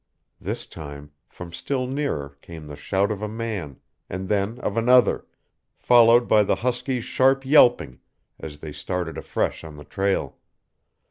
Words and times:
This 0.39 0.65
time, 0.65 1.11
from 1.29 1.53
still 1.53 1.85
nearer, 1.85 2.35
came 2.41 2.65
the 2.65 2.75
shout 2.75 3.11
of 3.11 3.21
a 3.21 3.27
man, 3.27 3.79
and 4.09 4.29
then 4.29 4.57
of 4.61 4.75
another, 4.75 5.27
followed 5.77 6.27
by 6.27 6.41
the 6.41 6.55
huskies' 6.65 7.05
sharp 7.05 7.45
yelping 7.45 7.99
as 8.39 8.57
they 8.57 8.71
started 8.71 9.15
afresh 9.15 9.63
on 9.63 9.77
the 9.77 9.85
trail. 9.85 10.39